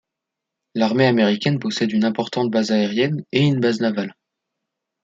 L'armée 0.73 1.05
américaine 1.05 1.59
possède 1.59 1.91
une 1.91 2.05
importante 2.05 2.49
base 2.49 2.71
aérienne 2.71 3.23
et 3.31 3.41
une 3.43 3.59
base 3.59 3.81
navale. 3.81 4.15